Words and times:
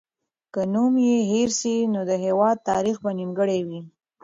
که 0.53 0.61
نوم 0.73 0.93
یې 1.07 1.17
هېر 1.31 1.49
سي، 1.59 1.75
نو 1.93 2.01
د 2.09 2.11
هېواد 2.25 2.57
تاریخ 2.69 2.95
به 3.03 3.11
نیمګړی 3.19 3.59
وي. 3.67 3.81